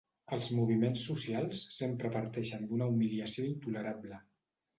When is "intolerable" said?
3.53-4.21